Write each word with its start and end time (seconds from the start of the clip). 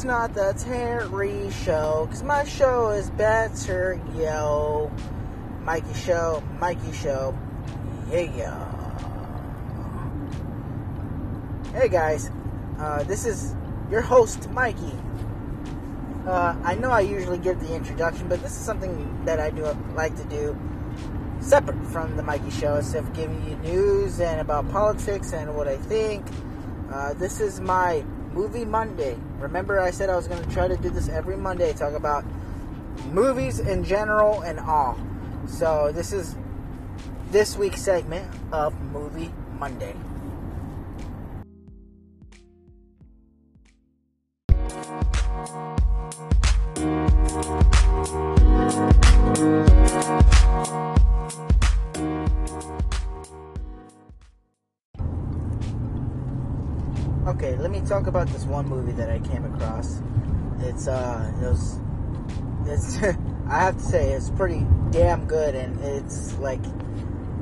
It's 0.00 0.06
not 0.06 0.32
the 0.32 0.54
Terry 0.56 1.50
Show, 1.50 2.06
because 2.06 2.22
my 2.22 2.42
show 2.44 2.88
is 2.88 3.10
better, 3.10 4.00
yo. 4.16 4.90
Mikey 5.62 5.92
Show, 5.92 6.42
Mikey 6.58 6.92
Show, 6.92 7.38
yeah. 8.10 8.64
Hey 11.74 11.90
guys, 11.90 12.30
uh, 12.78 13.02
this 13.02 13.26
is 13.26 13.54
your 13.90 14.00
host, 14.00 14.48
Mikey. 14.52 14.94
Uh, 16.26 16.56
I 16.64 16.76
know 16.76 16.88
I 16.88 17.00
usually 17.00 17.36
give 17.36 17.60
the 17.60 17.74
introduction, 17.74 18.26
but 18.26 18.40
this 18.40 18.52
is 18.52 18.64
something 18.64 19.22
that 19.26 19.38
I 19.38 19.50
do 19.50 19.66
like 19.94 20.16
to 20.16 20.24
do 20.24 20.58
separate 21.40 21.84
from 21.88 22.16
the 22.16 22.22
Mikey 22.22 22.48
Show 22.48 22.76
instead 22.76 23.04
of 23.04 23.12
giving 23.12 23.46
you 23.46 23.54
news 23.56 24.18
and 24.18 24.40
about 24.40 24.66
politics 24.70 25.34
and 25.34 25.54
what 25.54 25.68
I 25.68 25.76
think. 25.76 26.24
Uh, 26.90 27.12
this 27.12 27.42
is 27.42 27.60
my 27.60 28.02
movie 28.32 28.64
Monday. 28.64 29.16
Remember, 29.38 29.80
I 29.80 29.90
said 29.90 30.10
I 30.10 30.16
was 30.16 30.28
going 30.28 30.42
to 30.42 30.50
try 30.50 30.68
to 30.68 30.76
do 30.76 30.90
this 30.90 31.08
every 31.08 31.36
Monday, 31.36 31.72
talk 31.72 31.94
about 31.94 32.24
movies 33.06 33.58
in 33.58 33.84
general 33.84 34.42
and 34.42 34.60
all. 34.60 34.98
So, 35.46 35.90
this 35.92 36.12
is 36.12 36.36
this 37.30 37.56
week's 37.56 37.82
segment 37.82 38.28
of 38.52 38.78
Movie 38.92 39.32
Monday. 39.58 39.94
Talk 57.90 58.06
about 58.06 58.28
this 58.28 58.44
one 58.44 58.68
movie 58.68 58.92
that 58.92 59.10
I 59.10 59.18
came 59.18 59.44
across. 59.44 60.00
It's 60.60 60.86
uh, 60.86 61.32
it 61.42 61.44
was, 61.44 61.80
it's 62.66 62.96
I 63.48 63.64
have 63.64 63.78
to 63.78 63.82
say 63.82 64.12
it's 64.12 64.30
pretty 64.30 64.64
damn 64.92 65.26
good, 65.26 65.56
and 65.56 65.80
it's 65.80 66.38
like 66.38 66.62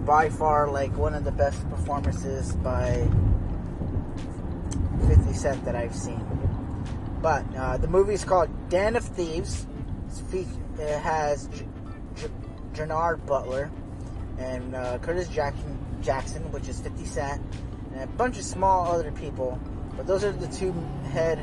by 0.07 0.31
far 0.31 0.71
like 0.71 0.97
one 0.97 1.15
of 1.15 1.25
the 1.25 1.33
best 1.33 1.69
performances 1.69 2.57
by 2.57 3.07
50 5.07 5.35
Cent 5.35 5.63
that 5.67 5.77
I've 5.77 5.95
seen. 5.95 6.25
But 7.21 7.45
uh, 7.55 7.77
the 7.77 7.89
movie 7.89 8.15
is 8.15 8.25
called 8.25 8.49
Den 8.71 8.97
of 8.97 9.05
Thieves. 9.05 9.67
It 10.33 10.99
has 11.01 11.49
J- 11.49 11.69
J- 12.73 13.17
Butler 13.27 13.71
and 14.39 14.75
uh, 14.75 14.97
Curtis 15.01 15.29
Jackson, 15.29 15.79
Jackson, 16.01 16.51
which 16.53 16.69
is 16.69 16.81
50 16.81 17.05
Cent, 17.05 17.43
and 17.93 18.05
a 18.05 18.07
bunch 18.07 18.39
of 18.39 18.45
small 18.45 18.91
other 18.91 19.13
people. 19.13 19.61
But 19.99 20.07
those 20.07 20.23
are 20.23 20.31
the 20.31 20.47
two 20.47 20.73
head 21.11 21.41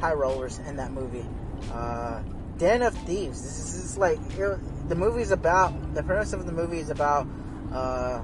high 0.00 0.14
rollers 0.14 0.60
in 0.60 0.76
that 0.76 0.92
movie. 0.92 1.26
Uh, 1.72 2.22
Den 2.56 2.82
of 2.82 2.94
Thieves. 2.98 3.42
This 3.42 3.58
is, 3.58 3.74
this 3.74 3.84
is 3.84 3.98
like 3.98 4.18
know, 4.38 4.60
the 4.86 4.94
movie's 4.94 5.32
about. 5.32 5.94
The 5.94 6.04
premise 6.04 6.32
of 6.32 6.46
the 6.46 6.52
movie 6.52 6.78
is 6.78 6.88
about. 6.88 7.26
Uh, 7.72 8.22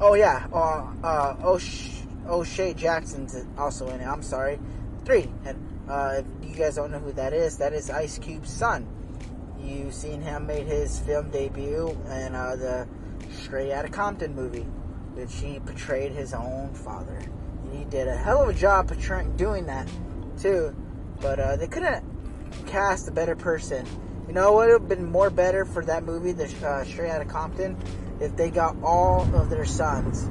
oh 0.00 0.14
yeah, 0.14 0.46
uh, 0.52 0.86
uh, 1.02 1.36
O'Sh- 1.42 2.02
O'Shea 2.28 2.72
Jackson's 2.72 3.36
also 3.58 3.88
in 3.88 4.00
it. 4.00 4.06
I'm 4.06 4.22
sorry, 4.22 4.60
three. 5.04 5.28
Uh, 5.88 6.22
if 6.42 6.48
you 6.48 6.54
guys 6.54 6.76
don't 6.76 6.92
know 6.92 7.00
who 7.00 7.12
that 7.12 7.32
is, 7.32 7.58
that 7.58 7.72
is 7.72 7.90
Ice 7.90 8.18
Cube's 8.18 8.50
son. 8.50 8.86
You've 9.60 9.94
seen 9.94 10.22
him 10.22 10.46
made 10.46 10.66
his 10.66 11.00
film 11.00 11.30
debut 11.30 11.88
in 12.10 12.34
uh, 12.34 12.54
the 12.54 12.86
Straight 13.32 13.72
Outta 13.72 13.88
Compton 13.88 14.36
movie, 14.36 14.66
which 15.14 15.34
he 15.34 15.58
portrayed 15.58 16.12
his 16.12 16.32
own 16.32 16.72
father. 16.74 17.18
Did 17.90 18.08
a 18.08 18.16
hell 18.16 18.42
of 18.42 18.48
a 18.48 18.52
job 18.52 18.88
portraying 18.88 19.36
doing 19.36 19.66
that 19.66 19.88
too, 20.40 20.74
but 21.20 21.38
uh, 21.38 21.56
they 21.56 21.68
couldn't 21.68 22.04
cast 22.66 23.08
a 23.08 23.12
better 23.12 23.36
person. 23.36 23.86
You 24.26 24.34
know 24.34 24.52
what 24.52 24.66
would 24.66 24.80
have 24.80 24.88
been 24.88 25.10
more 25.10 25.30
better 25.30 25.64
for 25.64 25.84
that 25.84 26.02
movie, 26.02 26.32
the 26.32 26.44
uh, 26.66 26.84
Straight 26.84 27.10
Outta 27.10 27.26
Compton, 27.26 27.76
if 28.20 28.36
they 28.36 28.50
got 28.50 28.76
all 28.82 29.22
of 29.36 29.50
their 29.50 29.64
sons 29.64 30.28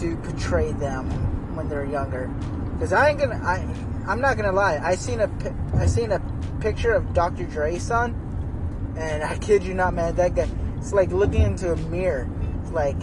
to 0.00 0.16
portray 0.18 0.72
them 0.72 1.56
when 1.56 1.68
they're 1.68 1.86
younger. 1.86 2.28
Because 2.74 2.92
I 2.92 3.08
ain't 3.08 3.18
gonna, 3.18 3.40
I, 3.42 3.66
I'm 4.06 4.20
not 4.20 4.36
gonna 4.36 4.52
lie. 4.52 4.78
I 4.82 4.94
seen 4.94 5.20
a, 5.20 5.30
I 5.74 5.86
seen 5.86 6.12
a 6.12 6.20
picture 6.60 6.92
of 6.92 7.14
Dr. 7.14 7.44
Dre's 7.44 7.82
son, 7.82 8.94
and 8.98 9.24
I 9.24 9.38
kid 9.38 9.62
you 9.62 9.72
not, 9.72 9.94
man, 9.94 10.14
that 10.16 10.34
guy, 10.34 10.48
it's 10.76 10.92
like 10.92 11.10
looking 11.10 11.42
into 11.42 11.72
a 11.72 11.76
mirror. 11.76 12.28
It's 12.60 12.70
like 12.70 12.96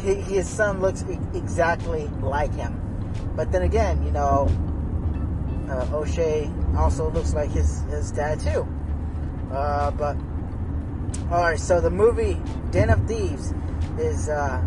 his 0.00 0.48
son 0.48 0.80
looks 0.80 1.04
exactly 1.32 2.08
like 2.20 2.52
him. 2.54 2.80
But 3.34 3.50
then 3.52 3.62
again, 3.62 4.04
you 4.04 4.12
know, 4.12 4.48
uh, 5.68 5.96
O'Shea 5.96 6.50
also 6.76 7.10
looks 7.10 7.34
like 7.34 7.50
his 7.50 7.82
his 7.90 8.10
dad 8.10 8.40
too. 8.40 8.66
Uh, 9.52 9.90
but 9.92 10.16
all 11.30 11.42
right, 11.42 11.58
so 11.58 11.80
the 11.80 11.90
movie 11.90 12.40
Den 12.70 12.90
of 12.90 13.06
Thieves 13.06 13.54
is 13.98 14.28
uh, 14.28 14.62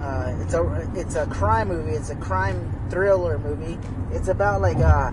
uh, 0.00 0.36
it's 0.40 0.54
a 0.54 0.90
it's 0.94 1.14
a 1.16 1.26
crime 1.26 1.68
movie. 1.68 1.92
It's 1.92 2.10
a 2.10 2.16
crime 2.16 2.72
thriller 2.90 3.38
movie. 3.38 3.78
It's 4.12 4.28
about 4.28 4.60
like 4.60 4.78
uh 4.78 5.12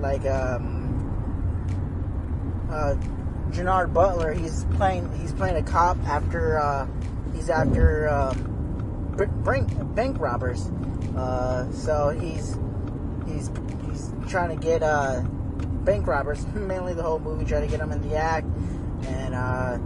like 0.00 0.24
um 0.26 0.86
uh 2.70 2.94
Gerard 3.50 3.94
Butler. 3.94 4.32
He's 4.32 4.64
playing 4.76 5.10
he's 5.20 5.32
playing 5.32 5.56
a 5.56 5.62
cop 5.62 5.98
after 6.06 6.58
uh, 6.58 6.86
he's 7.34 7.50
after 7.50 8.08
um, 8.08 9.14
bank 9.44 9.94
bank 9.94 10.18
robbers. 10.18 10.70
Uh, 11.18 11.68
so 11.72 12.10
he's 12.10 12.56
he's 13.26 13.50
he's 13.86 14.12
trying 14.28 14.56
to 14.56 14.64
get 14.64 14.82
uh, 14.84 15.20
bank 15.84 16.06
robbers. 16.06 16.46
Mainly 16.54 16.94
the 16.94 17.02
whole 17.02 17.18
movie, 17.18 17.44
trying 17.44 17.62
to 17.62 17.68
get 17.68 17.80
them 17.80 17.90
in 17.90 18.08
the 18.08 18.14
act, 18.14 18.46
and 19.06 19.34
uh, 19.34 19.78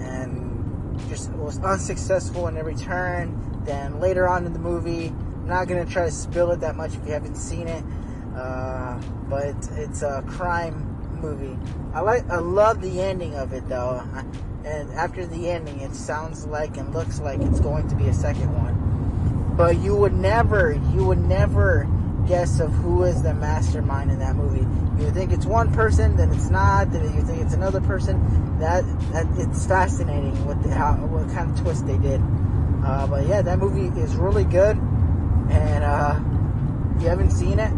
and 0.00 0.98
just 1.08 1.30
was 1.32 1.60
unsuccessful 1.60 2.48
in 2.48 2.56
every 2.56 2.74
turn. 2.74 3.62
Then 3.64 4.00
later 4.00 4.28
on 4.28 4.44
in 4.44 4.52
the 4.52 4.58
movie, 4.58 5.08
I'm 5.08 5.46
not 5.46 5.68
gonna 5.68 5.86
try 5.86 6.06
to 6.06 6.10
spill 6.10 6.50
it 6.50 6.60
that 6.60 6.74
much 6.74 6.94
if 6.96 7.06
you 7.06 7.12
haven't 7.12 7.36
seen 7.36 7.68
it, 7.68 7.84
uh, 8.36 9.00
but 9.28 9.54
it's 9.76 10.02
a 10.02 10.24
crime 10.26 10.84
movie. 11.20 11.56
I 11.94 12.00
like 12.00 12.28
I 12.28 12.38
love 12.38 12.82
the 12.82 13.00
ending 13.00 13.36
of 13.36 13.52
it 13.52 13.68
though, 13.68 14.04
and 14.64 14.92
after 14.94 15.26
the 15.26 15.48
ending, 15.48 15.78
it 15.78 15.94
sounds 15.94 16.44
like 16.44 16.76
and 16.76 16.92
looks 16.92 17.20
like 17.20 17.40
it's 17.40 17.60
going 17.60 17.86
to 17.88 17.94
be 17.94 18.08
a 18.08 18.14
second 18.14 18.52
one 18.52 18.89
but 19.60 19.78
you 19.80 19.94
would 19.94 20.14
never, 20.14 20.80
you 20.94 21.04
would 21.04 21.18
never 21.18 21.86
guess 22.26 22.60
of 22.60 22.72
who 22.72 23.04
is 23.04 23.22
the 23.22 23.34
mastermind 23.34 24.10
in 24.10 24.18
that 24.18 24.34
movie. 24.34 24.66
You 25.02 25.10
think 25.10 25.32
it's 25.32 25.44
one 25.44 25.70
person, 25.70 26.16
then 26.16 26.32
it's 26.32 26.48
not. 26.48 26.90
Then 26.90 27.14
you 27.14 27.20
think 27.20 27.42
it's 27.42 27.52
another 27.52 27.82
person. 27.82 28.58
That, 28.58 28.84
that 29.12 29.26
it's 29.36 29.66
fascinating 29.66 30.46
what 30.46 30.62
the, 30.62 30.70
how 30.70 30.94
what 30.94 31.28
kind 31.34 31.50
of 31.50 31.60
twist 31.60 31.86
they 31.86 31.98
did. 31.98 32.22
Uh, 32.82 33.06
but 33.06 33.26
yeah, 33.26 33.42
that 33.42 33.58
movie 33.58 33.88
is 34.00 34.16
really 34.16 34.44
good, 34.44 34.78
and 34.78 35.84
uh, 35.84 36.18
if 36.96 37.02
you 37.02 37.08
haven't 37.10 37.30
seen 37.30 37.58
it, 37.58 37.70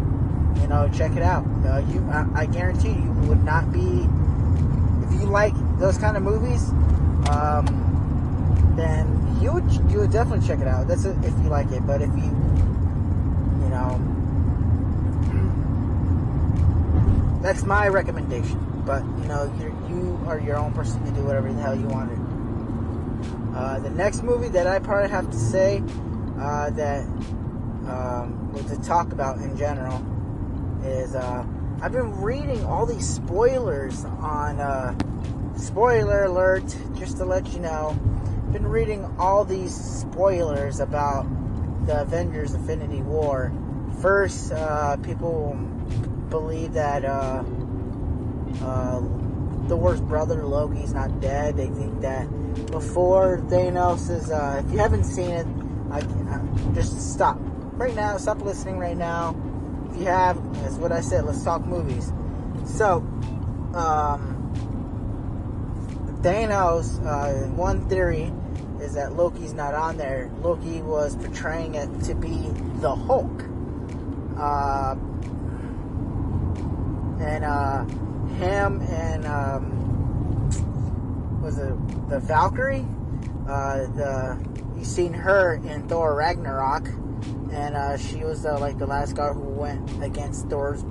you 0.61 0.67
know, 0.67 0.89
check 0.93 1.17
it 1.17 1.21
out. 1.21 1.45
Uh, 1.65 1.79
you, 1.91 2.01
I, 2.09 2.43
I, 2.43 2.45
guarantee 2.45 2.93
you 2.93 3.11
would 3.27 3.43
not 3.43 3.73
be 3.73 4.07
if 5.05 5.19
you 5.19 5.27
like 5.27 5.53
those 5.79 5.97
kind 5.97 6.15
of 6.15 6.23
movies. 6.23 6.69
Um, 7.29 7.92
then 8.75 9.37
you 9.41 9.51
would 9.53 9.71
you 9.91 9.99
would 9.99 10.11
definitely 10.11 10.47
check 10.47 10.59
it 10.59 10.67
out. 10.67 10.87
That's 10.87 11.05
if 11.05 11.33
you 11.43 11.49
like 11.49 11.71
it. 11.71 11.85
But 11.85 12.01
if 12.01 12.09
you 12.09 12.23
you 12.23 13.69
know 13.69 13.99
that's 17.41 17.63
my 17.63 17.87
recommendation. 17.87 18.59
But 18.85 19.03
you 19.03 19.27
know 19.27 19.53
you 19.59 19.75
you 19.89 20.19
are 20.27 20.39
your 20.39 20.57
own 20.57 20.73
person 20.73 21.03
to 21.05 21.11
do 21.11 21.23
whatever 21.23 21.51
the 21.51 21.61
hell 21.61 21.75
you 21.75 21.87
want 21.87 22.09
to. 22.09 23.57
Uh, 23.57 23.79
the 23.79 23.89
next 23.91 24.23
movie 24.23 24.49
that 24.49 24.65
I 24.65 24.79
probably 24.79 25.09
have 25.09 25.29
to 25.29 25.37
say 25.37 25.83
uh, 26.39 26.69
that 26.71 27.01
um, 27.87 28.51
to 28.67 28.81
talk 28.81 29.11
about 29.11 29.37
in 29.37 29.55
general 29.55 30.03
is 30.83 31.15
uh, 31.15 31.45
I've 31.81 31.91
been 31.91 32.19
reading 32.21 32.63
all 32.65 32.85
these 32.85 33.07
spoilers 33.07 34.05
on. 34.05 34.59
Uh, 34.59 34.95
spoiler 35.57 36.23
alert! 36.25 36.75
Just 36.97 37.17
to 37.17 37.25
let 37.25 37.53
you 37.53 37.59
know 37.59 37.97
been 38.53 38.67
reading 38.67 39.03
all 39.17 39.43
these 39.43 39.73
spoilers 39.73 40.79
about 40.79 41.25
the 41.87 42.01
Avengers 42.01 42.53
Infinity 42.53 43.01
War. 43.01 43.51
First, 43.99 44.51
uh, 44.51 44.95
people 44.97 45.55
believe 46.29 46.73
that 46.73 47.03
uh, 47.03 47.43
uh, 48.61 49.01
Thor's 49.67 50.01
brother 50.01 50.45
Loki's 50.45 50.93
not 50.93 51.19
dead. 51.19 51.57
They 51.57 51.65
think 51.65 52.01
that 52.01 52.27
before 52.67 53.39
Thanos 53.39 54.11
is. 54.11 54.29
Uh, 54.29 54.61
if 54.63 54.71
you 54.71 54.77
haven't 54.77 55.05
seen 55.05 55.31
it, 55.31 55.47
I, 55.89 55.97
I, 56.01 56.73
just 56.75 57.11
stop 57.11 57.39
right 57.73 57.95
now. 57.95 58.17
Stop 58.17 58.41
listening 58.41 58.77
right 58.77 58.97
now. 58.97 59.35
If 59.89 59.97
you 59.97 60.05
have, 60.05 60.37
that's 60.61 60.75
what 60.75 60.91
I 60.91 61.01
said. 61.01 61.25
Let's 61.25 61.43
talk 61.43 61.65
movies. 61.65 62.13
So, 62.65 62.97
um, 63.73 64.29
Thanos. 66.21 67.03
Uh, 67.03 67.47
one 67.49 67.89
theory 67.89 68.31
is 68.83 68.93
that 68.95 69.15
Loki's 69.15 69.53
not 69.53 69.73
on 69.73 69.97
there. 69.97 70.29
Loki 70.41 70.81
was 70.81 71.15
portraying 71.15 71.75
it 71.75 72.03
to 72.03 72.13
be 72.13 72.49
the 72.81 72.93
Hulk. 72.93 73.43
Uh, 74.37 74.95
and 77.21 77.45
uh, 77.45 77.85
him 78.35 78.81
and 78.81 79.25
um, 79.25 80.51
was 81.41 81.57
it 81.57 82.09
the 82.09 82.19
Valkyrie? 82.19 82.85
Uh, 83.47 83.85
the 83.95 84.37
you 84.77 84.83
seen 84.83 85.13
her 85.13 85.55
in 85.55 85.87
Thor 85.87 86.15
Ragnarok, 86.15 86.87
and 87.51 87.75
uh, 87.75 87.97
she 87.97 88.23
was 88.25 88.43
the, 88.43 88.53
like 88.53 88.77
the 88.77 88.87
last 88.87 89.15
guy 89.15 89.29
who 89.29 89.39
went 89.39 90.03
against 90.03 90.49
Thor's. 90.49 90.83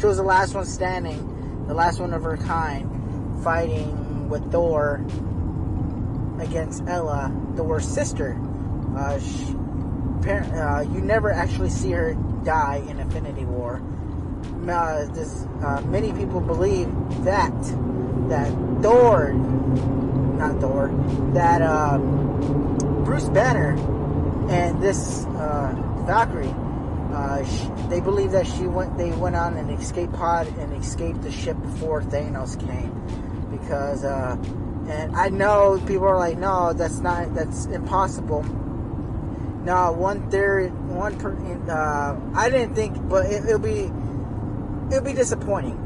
She 0.00 0.06
was 0.06 0.16
the 0.16 0.24
last 0.24 0.54
one 0.54 0.64
standing, 0.64 1.66
the 1.68 1.74
last 1.74 2.00
one 2.00 2.12
of 2.12 2.24
her 2.24 2.36
kind, 2.36 3.42
fighting 3.44 4.28
with 4.28 4.50
Thor 4.50 5.04
against 6.40 6.84
Hela, 6.84 7.32
Thor's 7.56 7.86
sister. 7.86 8.38
Uh, 8.96 9.18
she, 9.20 9.54
uh, 10.28 10.80
you 10.80 11.00
never 11.00 11.30
actually 11.32 11.70
see 11.70 11.90
her 11.92 12.14
die 12.44 12.82
in 12.88 12.98
Infinity 12.98 13.44
War. 13.44 13.82
Uh, 14.68 15.06
this, 15.12 15.46
uh, 15.62 15.80
many 15.86 16.12
people 16.12 16.40
believe 16.40 16.88
that 17.24 17.52
that 18.28 18.52
Thor, 18.82 19.32
not 19.32 20.60
Thor, 20.60 20.90
that 21.32 21.62
uh, 21.62 21.98
Bruce 21.98 23.28
Banner 23.30 23.72
and 24.50 24.82
this 24.82 25.24
uh, 25.24 25.74
Valkyrie, 26.06 26.54
uh, 27.12 27.44
she, 27.44 27.68
they 27.88 28.00
believe 28.00 28.32
that 28.32 28.46
she 28.46 28.66
went, 28.66 28.98
they 28.98 29.10
went 29.12 29.36
on 29.36 29.56
an 29.56 29.70
escape 29.70 30.12
pod 30.12 30.46
and 30.58 30.74
escaped 30.74 31.22
the 31.22 31.32
ship 31.32 31.56
before 31.62 32.02
Thanos 32.02 32.58
came, 32.60 32.92
because 33.50 34.04
and 34.88 35.14
I 35.16 35.28
know 35.28 35.82
people 35.86 36.06
are 36.06 36.18
like, 36.18 36.38
no, 36.38 36.72
that's 36.72 37.00
not, 37.00 37.34
that's 37.34 37.66
impossible. 37.66 38.42
No, 39.64 39.92
one 39.92 40.30
theory, 40.30 40.68
one 40.68 41.18
per, 41.18 41.32
uh, 41.70 42.16
I 42.34 42.48
didn't 42.48 42.74
think, 42.74 43.08
but 43.08 43.26
it, 43.26 43.44
will 43.44 43.58
be, 43.58 43.90
it'll 44.90 45.04
be 45.04 45.12
disappointing. 45.12 45.84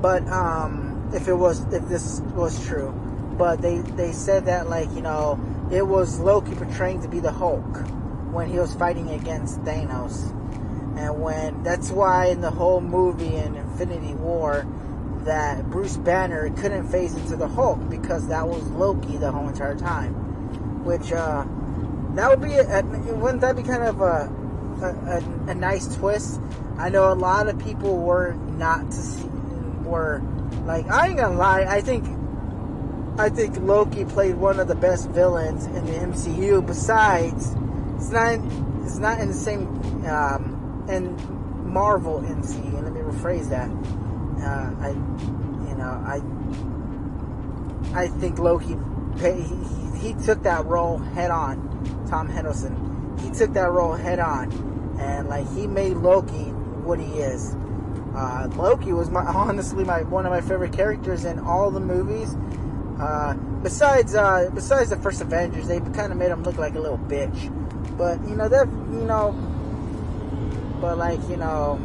But 0.00 0.26
um, 0.28 1.10
if 1.12 1.28
it 1.28 1.34
was, 1.34 1.60
if 1.72 1.88
this 1.88 2.20
was 2.34 2.64
true, 2.66 2.92
but 3.36 3.62
they 3.62 3.78
they 3.78 4.12
said 4.12 4.46
that 4.46 4.68
like 4.68 4.90
you 4.92 5.00
know 5.00 5.40
it 5.72 5.86
was 5.86 6.18
Loki 6.20 6.54
portraying 6.54 7.02
to 7.02 7.08
be 7.08 7.20
the 7.20 7.32
Hulk 7.32 7.86
when 8.32 8.48
he 8.48 8.58
was 8.58 8.74
fighting 8.74 9.10
against 9.10 9.60
Thanos, 9.62 10.30
and 10.98 11.20
when 11.20 11.62
that's 11.62 11.90
why 11.90 12.26
in 12.26 12.40
the 12.40 12.50
whole 12.50 12.80
movie 12.80 13.34
in 13.34 13.56
Infinity 13.56 14.14
War 14.14 14.66
that 15.24 15.68
Bruce 15.70 15.96
Banner 15.96 16.50
couldn't 16.50 16.88
phase 16.88 17.14
into 17.14 17.36
the 17.36 17.48
Hulk 17.48 17.88
because 17.88 18.28
that 18.28 18.46
was 18.46 18.62
Loki 18.70 19.16
the 19.16 19.30
whole 19.30 19.48
entire 19.48 19.76
time. 19.76 20.14
Which, 20.84 21.12
uh, 21.12 21.44
that 22.14 22.30
would 22.30 22.40
be, 22.40 22.54
a, 22.54 22.82
wouldn't 23.14 23.40
that 23.42 23.56
be 23.56 23.62
kind 23.62 23.82
of 23.82 24.00
a, 24.00 24.32
a, 24.82 25.50
a, 25.50 25.54
nice 25.54 25.94
twist? 25.94 26.40
I 26.78 26.88
know 26.88 27.12
a 27.12 27.14
lot 27.14 27.48
of 27.48 27.58
people 27.58 27.98
were 27.98 28.32
not 28.56 28.90
to 28.90 28.96
see, 28.96 29.28
were, 29.84 30.22
like, 30.64 30.90
I 30.90 31.08
ain't 31.08 31.18
gonna 31.18 31.36
lie, 31.36 31.64
I 31.64 31.80
think, 31.82 32.04
I 33.18 33.28
think 33.28 33.58
Loki 33.58 34.04
played 34.04 34.36
one 34.36 34.58
of 34.58 34.68
the 34.68 34.74
best 34.74 35.10
villains 35.10 35.66
in 35.66 35.84
the 35.84 35.92
MCU 35.92 36.66
besides, 36.66 37.54
it's 37.96 38.10
not, 38.10 38.40
it's 38.84 38.96
not 38.96 39.20
in 39.20 39.28
the 39.28 39.34
same, 39.34 39.66
um, 40.06 40.86
in 40.88 41.70
Marvel 41.70 42.20
MCU, 42.22 42.82
let 42.82 42.92
me 42.92 43.00
rephrase 43.00 43.50
that 43.50 43.68
uh, 44.42 44.74
I, 44.80 44.90
you 45.68 45.76
know, 45.76 46.02
I, 46.06 46.20
I 47.94 48.08
think 48.08 48.38
Loki, 48.38 48.76
he, 49.18 50.08
he, 50.08 50.14
took 50.24 50.42
that 50.44 50.64
role 50.66 50.98
head 50.98 51.30
on. 51.30 51.68
Tom 52.08 52.28
Hiddleston, 52.28 53.20
he 53.20 53.30
took 53.30 53.52
that 53.54 53.70
role 53.70 53.92
head 53.92 54.18
on, 54.18 54.52
and 55.00 55.28
like 55.28 55.48
he 55.54 55.66
made 55.66 55.96
Loki 55.96 56.50
what 56.84 56.98
he 56.98 57.18
is. 57.18 57.54
Uh, 58.14 58.48
Loki 58.56 58.92
was 58.92 59.10
my 59.10 59.20
honestly 59.26 59.84
my 59.84 60.02
one 60.02 60.26
of 60.26 60.32
my 60.32 60.40
favorite 60.40 60.72
characters 60.72 61.24
in 61.24 61.38
all 61.38 61.70
the 61.70 61.80
movies. 61.80 62.36
Uh, 63.00 63.34
besides 63.62 64.14
uh, 64.14 64.50
besides 64.54 64.90
the 64.90 64.96
first 64.96 65.20
Avengers, 65.20 65.68
they 65.68 65.80
kind 65.80 66.12
of 66.12 66.18
made 66.18 66.30
him 66.30 66.42
look 66.42 66.58
like 66.58 66.74
a 66.74 66.80
little 66.80 66.98
bitch. 66.98 67.96
But 67.96 68.20
you 68.28 68.36
know 68.36 68.48
that 68.48 68.66
you 68.66 69.04
know, 69.04 69.32
but 70.80 70.98
like 70.98 71.20
you 71.28 71.36
know, 71.36 71.80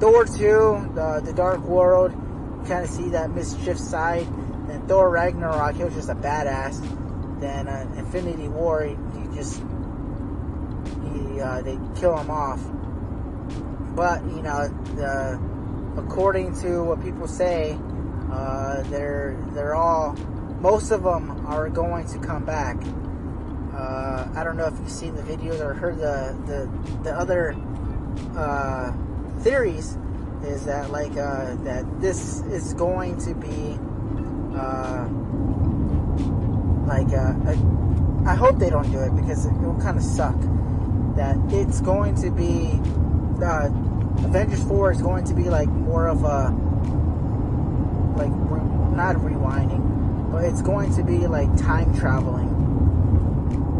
Thor 0.00 0.24
2, 0.24 0.92
the, 0.94 1.20
the 1.22 1.32
Dark 1.34 1.60
World, 1.60 2.12
kind 2.66 2.84
of 2.84 2.88
see 2.88 3.10
that 3.10 3.30
mischief 3.30 3.78
side. 3.78 4.26
Then 4.66 4.86
Thor 4.86 5.10
Ragnarok, 5.10 5.76
he 5.76 5.84
was 5.84 5.94
just 5.94 6.08
a 6.08 6.14
badass. 6.14 6.80
Then 7.40 7.68
uh, 7.68 7.86
Infinity 7.96 8.48
War, 8.48 8.84
he, 8.84 8.96
just 9.34 9.58
he 9.58 11.40
uh, 11.40 11.60
they 11.62 11.78
kill 11.96 12.16
him 12.16 12.30
off. 12.30 12.60
But 13.94 14.24
you 14.24 14.42
know, 14.42 14.68
the, 14.96 15.40
according 15.98 16.58
to 16.60 16.82
what 16.84 17.02
people 17.02 17.26
say, 17.28 17.78
uh, 18.32 18.82
they're 18.84 19.36
they're 19.52 19.74
all 19.74 20.14
most 20.60 20.90
of 20.90 21.02
them 21.02 21.46
are 21.46 21.68
going 21.68 22.06
to 22.08 22.18
come 22.18 22.44
back. 22.44 22.76
Uh, 23.74 24.28
I 24.34 24.44
don't 24.44 24.56
know 24.56 24.66
if 24.66 24.78
you've 24.78 24.90
seen 24.90 25.14
the 25.14 25.22
videos 25.22 25.60
or 25.60 25.74
heard 25.74 25.98
the 25.98 26.36
the 26.46 27.02
the 27.02 27.14
other 27.14 27.56
uh, 28.36 28.92
theories 29.40 29.96
is 30.44 30.64
that 30.66 30.90
like 30.90 31.12
uh, 31.12 31.54
that 31.64 31.84
this 32.00 32.40
is 32.42 32.74
going 32.74 33.18
to 33.18 33.34
be 33.34 33.78
uh, 34.56 35.06
like 36.86 37.08
uh, 37.12 37.34
I 38.28 38.34
hope 38.34 38.58
they 38.58 38.70
don't 38.70 38.90
do 38.90 39.00
it 39.00 39.14
because 39.16 39.46
it, 39.46 39.52
will 39.54 39.80
kind 39.80 39.96
of 39.96 40.02
suck. 40.02 40.36
That 41.16 41.36
it's 41.48 41.80
going 41.80 42.14
to 42.16 42.30
be 42.30 42.80
uh, 43.44 43.68
Avengers 44.24 44.62
Four 44.64 44.92
is 44.92 45.02
going 45.02 45.24
to 45.24 45.34
be 45.34 45.44
like 45.44 45.68
more 45.68 46.08
of 46.08 46.24
a 46.24 46.50
like 48.16 48.32
re- 48.50 48.96
not 48.96 49.16
rewinding, 49.16 50.32
but 50.32 50.44
it's 50.44 50.62
going 50.62 50.94
to 50.96 51.02
be 51.02 51.26
like 51.26 51.54
time 51.56 51.94
traveling 51.98 52.49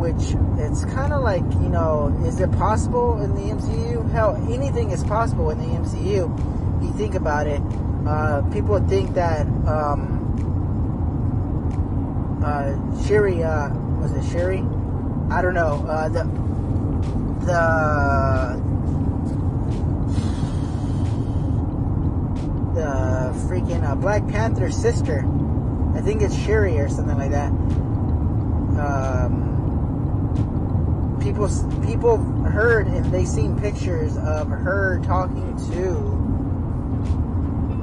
which 0.01 0.35
it's 0.59 0.87
kind 0.87 1.13
of 1.13 1.23
like, 1.23 1.43
you 1.61 1.69
know, 1.69 2.09
is 2.25 2.41
it 2.41 2.51
possible 2.53 3.21
in 3.21 3.35
the 3.35 3.43
MCU? 3.43 4.11
Hell, 4.11 4.35
anything 4.51 4.91
is 4.91 5.05
possible 5.05 5.51
in 5.51 5.59
the 5.59 5.67
MCU. 5.67 6.83
You 6.83 6.93
think 6.95 7.15
about 7.15 7.47
it. 7.47 7.61
Uh, 8.07 8.41
people 8.51 8.81
think 8.89 9.13
that 9.15 9.47
um, 9.69 10.17
uh, 12.43 12.73
uh, 12.73 13.69
was 14.01 14.13
it 14.13 14.25
Shuri? 14.33 14.65
I 15.31 15.43
don't 15.43 15.53
know. 15.53 15.85
Uh, 15.87 16.09
the 16.09 16.25
the 17.45 18.71
the 22.75 23.39
freaking 23.47 23.85
uh, 23.85 23.95
Black 23.97 24.27
Panther 24.29 24.71
sister. 24.71 25.27
I 25.95 26.01
think 26.01 26.23
it's 26.23 26.35
Shuri 26.35 26.79
or 26.79 26.89
something 26.89 27.19
like 27.19 27.33
that. 27.33 27.51
Um, 28.81 29.51
people 31.21 31.49
people 31.87 32.17
heard 32.45 32.87
and 32.87 33.05
they 33.13 33.25
seen 33.25 33.59
pictures 33.61 34.17
of 34.17 34.49
her 34.49 35.01
talking 35.05 35.57
to 35.73 36.21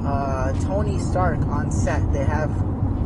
uh, 0.06 0.52
Tony 0.64 0.98
Stark 0.98 1.38
on 1.46 1.70
set. 1.70 2.12
They 2.12 2.24
have 2.24 2.50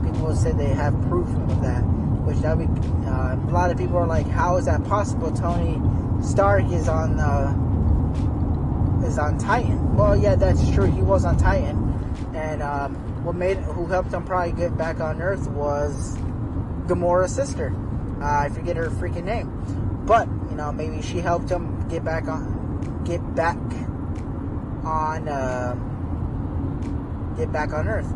people 0.04 0.34
said 0.34 0.58
they 0.58 0.68
have 0.68 0.94
proof 1.08 1.28
of 1.28 1.62
that, 1.62 1.82
which 2.24 2.38
that 2.38 2.58
be 2.58 2.64
uh, 3.06 3.36
a 3.36 3.52
lot 3.52 3.70
of 3.70 3.78
people 3.78 3.96
are 3.96 4.06
like, 4.06 4.26
how 4.26 4.56
is 4.56 4.64
that 4.66 4.84
possible? 4.84 5.30
Tony 5.30 5.80
Stark 6.22 6.64
is 6.72 6.88
on 6.88 7.18
uh, 7.20 7.52
is 9.06 9.18
on 9.18 9.38
Titan. 9.38 9.96
Well, 9.96 10.16
yeah, 10.16 10.34
that's 10.34 10.70
true. 10.70 10.86
He 10.86 11.02
was 11.02 11.24
on 11.24 11.36
Titan, 11.36 11.76
and 12.34 12.62
um, 12.62 12.94
what 13.24 13.36
made 13.36 13.58
who 13.58 13.86
helped 13.86 14.12
him 14.12 14.24
probably 14.24 14.52
get 14.52 14.76
back 14.78 15.00
on 15.00 15.20
Earth 15.20 15.48
was 15.48 16.16
Gamora's 16.86 17.34
sister. 17.34 17.74
Uh, 18.20 18.40
I 18.40 18.48
forget 18.50 18.76
her 18.76 18.88
freaking 18.88 19.24
name 19.24 19.91
but 20.06 20.28
you 20.50 20.56
know, 20.56 20.72
maybe 20.72 21.02
she 21.02 21.18
helped 21.18 21.50
him 21.50 21.88
get 21.88 22.04
back 22.04 22.28
on, 22.28 23.02
get 23.04 23.20
back 23.34 23.56
on, 24.84 25.28
uh, 25.28 25.74
get 27.36 27.52
back 27.52 27.72
on 27.72 27.88
Earth. 27.88 28.10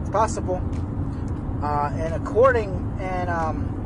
It's 0.00 0.10
possible. 0.10 0.62
Uh, 1.62 1.90
and 1.94 2.14
according 2.14 2.96
and 3.00 3.30
um, 3.30 3.76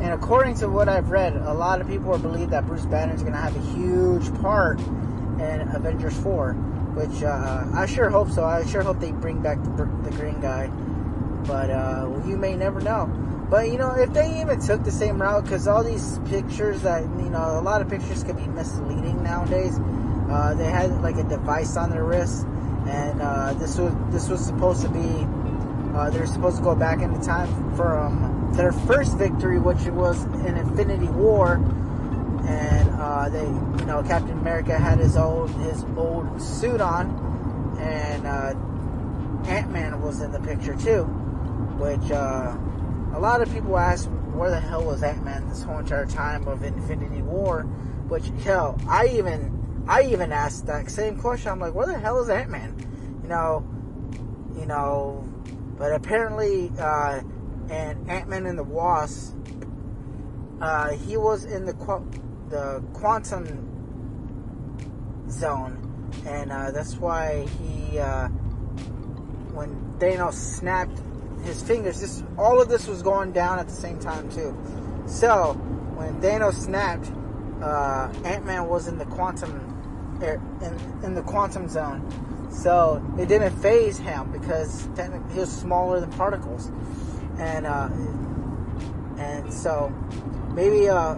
and 0.00 0.12
according 0.12 0.54
to 0.56 0.68
what 0.68 0.88
I've 0.88 1.10
read, 1.10 1.36
a 1.36 1.54
lot 1.54 1.80
of 1.80 1.88
people 1.88 2.16
believe 2.18 2.50
that 2.50 2.66
Bruce 2.66 2.84
Banner 2.86 3.14
is 3.14 3.22
going 3.22 3.32
to 3.34 3.40
have 3.40 3.56
a 3.56 3.76
huge 3.76 4.32
part 4.40 4.78
in 4.78 5.68
Avengers 5.74 6.16
4, 6.18 6.52
which 6.52 7.22
uh, 7.22 7.64
I 7.74 7.86
sure 7.86 8.10
hope 8.10 8.30
so. 8.30 8.44
I 8.44 8.64
sure 8.66 8.82
hope 8.82 9.00
they 9.00 9.12
bring 9.12 9.40
back 9.42 9.62
the, 9.62 9.88
the 10.04 10.10
green 10.16 10.40
guy, 10.40 10.70
but 11.44 11.70
uh, 11.70 12.08
you 12.26 12.36
may 12.36 12.54
never 12.56 12.80
know. 12.80 13.06
But 13.50 13.70
you 13.70 13.78
know, 13.78 13.92
if 13.92 14.12
they 14.12 14.40
even 14.40 14.60
took 14.60 14.82
the 14.84 14.90
same 14.90 15.20
route, 15.20 15.44
because 15.44 15.68
all 15.68 15.84
these 15.84 16.18
pictures 16.28 16.82
that 16.82 17.02
you 17.02 17.30
know, 17.30 17.58
a 17.58 17.62
lot 17.62 17.80
of 17.80 17.88
pictures 17.88 18.24
can 18.24 18.36
be 18.36 18.46
misleading 18.46 19.22
nowadays. 19.22 19.78
Uh, 20.30 20.54
they 20.54 20.64
had 20.64 20.90
like 21.02 21.16
a 21.16 21.24
device 21.24 21.76
on 21.76 21.90
their 21.90 22.04
wrist, 22.04 22.44
and 22.88 23.22
uh, 23.22 23.52
this 23.54 23.78
was 23.78 23.92
this 24.10 24.28
was 24.28 24.44
supposed 24.44 24.82
to 24.82 24.88
be 24.88 25.26
Uh, 25.96 26.10
they're 26.10 26.26
supposed 26.26 26.58
to 26.58 26.62
go 26.62 26.74
back 26.74 27.00
into 27.00 27.18
time 27.24 27.48
from 27.74 28.52
their 28.52 28.72
first 28.84 29.16
victory, 29.16 29.58
which 29.58 29.80
was 29.96 30.24
in 30.44 30.56
Infinity 30.58 31.08
War, 31.08 31.54
and 32.44 32.90
uh, 33.00 33.30
they, 33.30 33.48
you 33.80 33.86
know, 33.86 34.02
Captain 34.02 34.36
America 34.38 34.76
had 34.78 34.98
his 34.98 35.16
old 35.16 35.48
his 35.64 35.84
old 35.96 36.26
suit 36.36 36.82
on, 36.82 37.08
and 37.80 38.26
uh, 38.26 38.52
Ant 39.48 39.70
Man 39.72 40.02
was 40.02 40.20
in 40.20 40.32
the 40.32 40.40
picture 40.40 40.76
too, 40.76 41.08
which 41.78 42.10
uh, 42.10 42.56
a 43.14 43.18
lot 43.18 43.42
of 43.42 43.52
people 43.52 43.76
ask 43.78 44.08
where 44.34 44.50
the 44.50 44.60
hell 44.60 44.84
was 44.84 45.02
Ant 45.02 45.24
Man 45.24 45.48
this 45.48 45.62
whole 45.62 45.78
entire 45.78 46.06
time 46.06 46.46
of 46.46 46.62
Infinity 46.62 47.22
War, 47.22 47.62
which 48.08 48.26
hell, 48.44 48.78
I 48.88 49.06
even 49.08 49.84
I 49.88 50.02
even 50.02 50.32
asked 50.32 50.66
that 50.66 50.90
same 50.90 51.18
question. 51.18 51.52
I'm 51.52 51.60
like, 51.60 51.74
where 51.74 51.86
the 51.86 51.98
hell 51.98 52.20
is 52.22 52.28
Ant 52.28 52.50
Man? 52.50 52.74
You 53.22 53.28
know, 53.28 53.66
you 54.58 54.66
know, 54.66 55.24
but 55.78 55.92
apparently, 55.92 56.70
uh, 56.78 57.20
and 57.70 58.10
Ant 58.10 58.28
Man 58.28 58.46
and 58.46 58.58
the 58.58 58.64
Wasp, 58.64 59.34
uh, 60.60 60.90
he 60.90 61.16
was 61.16 61.44
in 61.44 61.66
the 61.66 61.74
qu- 61.74 62.10
the 62.48 62.82
quantum 62.92 63.44
zone, 65.30 66.10
and 66.26 66.52
uh, 66.52 66.70
that's 66.70 66.96
why 66.96 67.46
he, 67.62 67.98
uh, 67.98 68.28
when 69.52 69.94
Thanos 69.98 70.34
snapped 70.34 71.00
his 71.44 71.62
fingers, 71.62 72.00
this 72.00 72.22
all 72.38 72.60
of 72.60 72.68
this 72.68 72.86
was 72.86 73.02
going 73.02 73.32
down 73.32 73.58
at 73.58 73.66
the 73.66 73.74
same 73.74 73.98
time 73.98 74.28
too. 74.30 74.56
So 75.06 75.54
when 75.94 76.20
Thanos 76.20 76.54
snapped, 76.54 77.10
uh, 77.62 78.12
Ant 78.24 78.44
Man 78.44 78.68
was 78.68 78.88
in 78.88 78.98
the 78.98 79.06
quantum 79.06 79.72
in, 80.22 81.04
in 81.04 81.14
the 81.14 81.22
quantum 81.22 81.68
zone 81.68 82.26
so 82.50 83.04
it 83.18 83.28
didn't 83.28 83.56
phase 83.60 83.98
him 83.98 84.30
because 84.32 84.88
he 85.32 85.40
was 85.40 85.52
smaller 85.52 86.00
than 86.00 86.10
particles, 86.12 86.70
and 87.38 87.66
uh, 87.66 87.88
and 89.18 89.52
so 89.52 89.92
maybe 90.54 90.88
uh, 90.88 91.16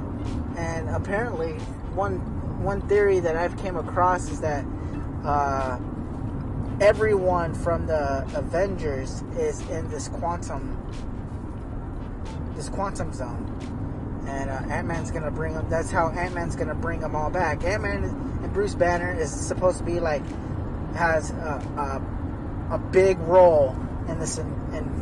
and 0.57 0.89
apparently 0.89 1.53
one 1.95 2.17
one 2.63 2.81
theory 2.89 3.21
that 3.21 3.37
I've 3.37 3.57
came 3.59 3.77
across 3.77 4.29
is 4.31 4.41
that 4.41 4.65
uh, 5.25 5.79
everyone 6.81 7.55
from 7.55 7.87
the 7.87 8.25
Avengers 8.37 9.23
is 9.37 9.61
in 9.69 9.89
this 9.91 10.09
quantum 10.09 10.77
this 12.55 12.69
quantum 12.69 13.13
zone, 13.13 14.25
and 14.27 14.51
uh, 14.51 14.75
Ant 14.75 14.89
Man's 14.89 15.13
gonna 15.13 15.31
bring 15.31 15.55
them. 15.55 15.71
That's 15.71 15.91
how 15.91 16.11
Ant 16.11 16.35
Man's 16.35 16.57
gonna 16.57 16.75
bring 16.75 17.01
them 17.01 17.15
all 17.15 17.31
back. 17.31 17.65
Ant 17.65 17.83
Man 17.83 18.03
and 18.05 18.53
Bruce 18.53 18.75
Banner 18.75 19.13
is 19.19 19.31
supposed 19.31 19.79
to 19.79 19.85
be 19.85 20.01
like 20.01 20.23
has 20.95 21.31
a, 21.31 22.03
a, 22.71 22.75
a 22.75 22.79
big 22.79 23.19
role 23.21 23.77
in 24.09 24.19
this 24.19 24.39
in, 24.39 24.47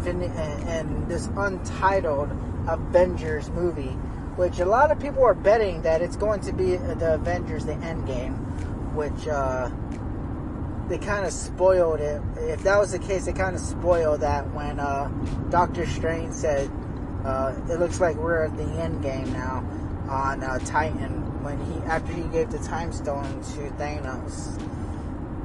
in, 0.06 0.23
in, 0.23 1.09
this 1.09 1.28
untitled 1.37 2.30
Avengers 2.68 3.49
movie, 3.50 3.97
which 4.37 4.61
a 4.61 4.66
lot 4.66 4.90
of 4.90 5.00
people 5.00 5.25
are 5.25 5.35
betting 5.35 5.83
that 5.83 6.02
it's 6.02 6.16
going 6.16 6.40
to 6.40 6.52
be 6.52 6.76
the 6.76 7.14
Avengers: 7.14 7.64
The 7.64 7.73
Endgame, 7.73 8.37
which 8.95 9.26
uh, 9.28 9.71
they 10.88 10.99
kind 10.99 11.26
of 11.26 11.33
spoiled 11.33 12.00
it. 12.00 12.23
If 12.37 12.62
that 12.62 12.78
was 12.78 12.93
the 12.93 12.99
case, 12.99 13.26
they 13.26 13.33
kind 13.33 13.57
of 13.57 13.62
spoiled 13.62 14.21
that 14.21 14.52
when 14.55 14.78
uh, 14.78 15.09
Doctor 15.50 15.87
Strange 15.87 16.33
said, 16.33 16.71
uh, 17.25 17.55
"It 17.69 17.78
looks 17.78 18.00
like 18.00 18.16
we're 18.16 18.45
at 18.45 18.57
the 18.57 18.64
end 18.64 19.02
game 19.02 19.33
now 19.33 19.64
on 20.09 20.43
uh, 20.43 20.59
Titan." 20.61 21.23
When 21.43 21.64
he 21.66 21.81
after 21.83 22.12
he 22.12 22.23
gave 22.25 22.50
the 22.50 22.59
time 22.59 22.93
stone 22.93 23.40
to 23.55 23.71
Thanos 23.78 24.61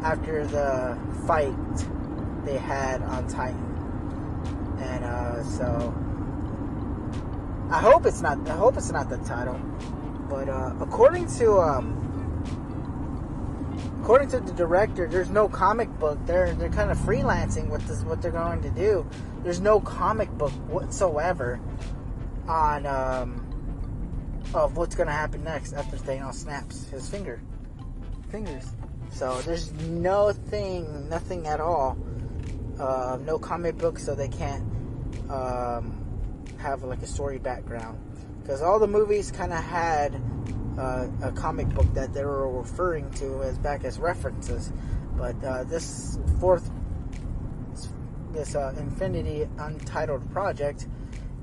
after 0.04 0.46
the 0.48 0.98
fight 1.28 1.54
they 2.44 2.58
had 2.58 3.02
on 3.04 3.28
Titan. 3.28 3.68
And 4.80 5.06
uh, 5.06 5.44
so 5.44 5.94
I 7.70 7.80
hope 7.80 8.06
it's 8.06 8.22
not 8.22 8.48
I 8.50 8.56
hope 8.56 8.78
it's 8.78 8.92
not 8.92 9.10
the 9.10 9.18
title. 9.18 9.60
But 10.30 10.50
uh, 10.50 10.74
according 10.80 11.28
to 11.38 11.60
um, 11.60 12.11
according 14.02 14.30
to 14.30 14.40
the 14.40 14.52
director, 14.54 15.08
there's 15.08 15.30
no 15.30 15.48
comic 15.48 15.88
book. 16.00 16.18
They're 16.26 16.54
they're 16.56 16.70
kind 16.70 16.90
of 16.90 16.98
freelancing 16.98 17.70
with 17.70 17.88
this 17.88 18.02
what 18.04 18.22
they're 18.22 18.32
going 18.32 18.62
to 18.64 18.72
do. 18.72 19.08
There's 19.44 19.60
no 19.60 19.80
comic 19.80 20.30
book 20.32 20.52
whatsoever 20.68 21.60
on 22.48 22.86
um, 22.88 23.48
of 24.56 24.76
what's 24.76 24.96
going 24.96 25.08
to 25.08 25.14
happen 25.14 25.44
next 25.44 25.74
after 25.74 25.98
Thanos 25.98 26.36
snaps 26.36 26.90
his 26.90 27.08
finger 27.08 27.40
fingers. 28.30 28.72
So 29.12 29.40
there's 29.42 29.72
no 29.74 30.32
thing, 30.32 31.08
nothing 31.10 31.46
at 31.46 31.60
all. 31.60 31.98
Uh, 32.80 33.20
no 33.24 33.38
comic 33.38 33.78
book, 33.78 34.00
so 34.00 34.16
they 34.16 34.30
can't 34.30 34.64
um, 35.30 36.04
have 36.58 36.84
like 36.84 37.04
a 37.04 37.08
story 37.08 37.38
background. 37.38 38.00
Because 38.42 38.64
all 38.64 38.80
the 38.80 38.88
movies 38.88 39.32
kind 39.32 39.54
of 39.54 39.64
had 39.64 40.20
uh, 40.82 41.08
a 41.22 41.32
comic 41.32 41.70
book 41.70 41.94
that 41.94 42.12
they 42.14 42.26
were 42.26 42.50
referring 42.50 43.10
to 43.12 43.44
as 43.44 43.58
back 43.60 43.84
as 43.84 44.00
references. 44.00 44.74
But 45.16 45.44
uh, 45.44 45.64
this 45.66 46.18
fourth, 46.40 46.72
this 48.32 48.56
uh, 48.56 48.74
Infinity 48.78 49.48
Untitled 49.60 50.32
project, 50.32 50.88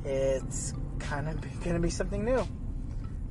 it's 0.05 0.75
kind 0.99 1.29
of 1.29 1.41
going 1.61 1.75
to 1.75 1.81
be 1.81 1.91
something 1.91 2.25
new. 2.25 2.47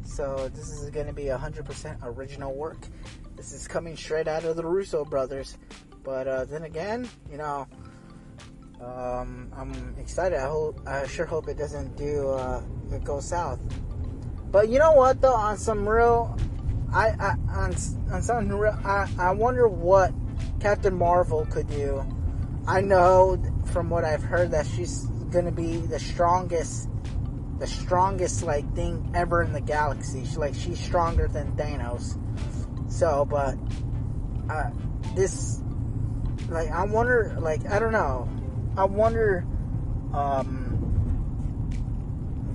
So 0.03 0.49
this 0.53 0.69
is 0.69 0.89
going 0.91 1.07
to 1.07 1.13
be 1.13 1.25
100% 1.25 1.97
original 2.03 2.53
work. 2.53 2.87
This 3.35 3.51
is 3.51 3.67
coming 3.67 3.97
straight 3.97 4.29
out 4.29 4.45
of 4.45 4.55
the 4.55 4.65
Russo 4.65 5.03
brothers. 5.03 5.57
But 6.03 6.27
uh, 6.27 6.45
then 6.45 6.63
again, 6.63 7.09
you 7.29 7.37
know, 7.37 7.67
um, 8.79 9.51
I'm 9.53 9.95
excited. 9.99 10.39
I 10.39 10.47
hope, 10.47 10.79
I 10.87 11.05
sure 11.07 11.25
hope 11.25 11.49
it 11.49 11.57
doesn't 11.57 11.97
do 11.97 12.29
uh, 12.29 12.63
it 12.93 13.03
go 13.03 13.19
south. 13.19 13.59
But 14.51 14.69
you 14.69 14.79
know 14.79 14.93
what 14.93 15.21
though? 15.21 15.33
On 15.33 15.57
some 15.57 15.87
real, 15.87 16.37
I, 16.93 17.09
I 17.09 17.35
on 17.49 17.75
on 18.11 18.21
some 18.21 18.49
real, 18.49 18.77
I, 18.83 19.07
I 19.17 19.31
wonder 19.31 19.67
what 19.67 20.13
Captain 20.59 20.97
Marvel 20.97 21.45
could 21.45 21.69
do. 21.69 22.05
I 22.67 22.81
know 22.81 23.41
from 23.65 23.89
what 23.89 24.03
I've 24.03 24.23
heard 24.23 24.51
that 24.51 24.65
she's 24.65 25.05
gonna 25.31 25.51
be 25.51 25.77
the 25.77 25.99
strongest, 25.99 26.89
the 27.59 27.67
strongest 27.67 28.43
like 28.43 28.73
thing 28.75 29.11
ever 29.13 29.43
in 29.43 29.53
the 29.53 29.61
galaxy. 29.61 30.25
She, 30.25 30.37
like 30.37 30.55
she's 30.55 30.79
stronger 30.79 31.27
than 31.27 31.51
Thanos. 31.53 32.17
So, 32.89 33.25
but 33.25 33.57
uh, 34.49 34.69
this, 35.13 35.61
like, 36.49 36.69
I 36.69 36.85
wonder, 36.85 37.35
like, 37.39 37.69
I 37.69 37.79
don't 37.79 37.91
know. 37.91 38.29
I 38.77 38.85
wonder 38.85 39.45
um, 40.13 40.66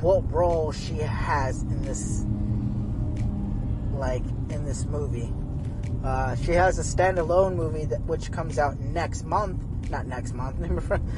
what 0.03 0.31
role 0.33 0.73
she 0.73 0.97
has 0.97 1.63
in 1.63 1.83
this, 1.85 2.27
like, 3.97 4.25
in 4.51 4.65
this 4.65 4.85
movie. 4.85 5.33
Uh, 6.05 6.35
she 6.35 6.51
has 6.51 6.79
a 6.79 6.83
standalone 6.83 7.55
movie 7.55 7.85
that 7.85 8.01
which 8.03 8.33
comes 8.33 8.59
out 8.59 8.79
next 8.81 9.25
month. 9.25 9.63
Not 9.91 10.07
next 10.07 10.35
month. 10.35 10.59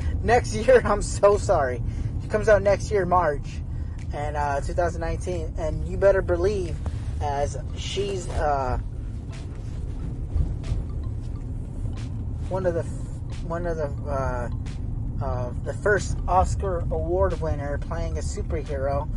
next 0.23 0.55
year. 0.55 0.83
I'm 0.85 1.01
so 1.01 1.39
sorry. 1.39 1.83
She 2.23 2.29
comes 2.29 2.49
out 2.49 2.63
next 2.63 2.91
year, 2.91 3.07
March, 3.07 3.47
and 4.13 4.37
uh, 4.37 4.61
2019. 4.61 5.55
And 5.57 5.89
you 5.89 5.97
better 5.97 6.21
believe, 6.21 6.77
as 7.23 7.57
she's 7.77 8.29
uh, 8.29 8.79
one 12.51 12.67
of 12.67 12.75
the 12.75 12.83
one 13.49 13.67
of 13.67 13.77
the 13.79 13.87
uh, 15.21 15.25
uh, 15.25 15.53
the 15.65 15.75
first 15.75 16.17
Oscar 16.27 16.81
award 16.91 17.41
winner 17.41 17.79
playing 17.79 18.19
a 18.19 18.21
superhero 18.21 19.09